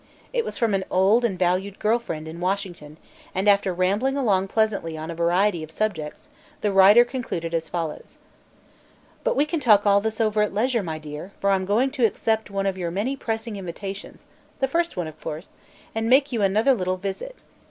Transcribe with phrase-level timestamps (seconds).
[0.33, 2.97] It was from an old and valued girl friend in Washington
[3.35, 6.27] and after rambling along pleasantly on a variety of subjects
[6.61, 8.17] the writer concluded as follows:
[9.23, 11.91] "But we can talk all this over at our leisure, my dear, for I'm going
[11.91, 14.25] to accept one of your many pressing invitations
[14.59, 15.49] (the first one, of course)
[15.93, 17.35] and make you another little visit.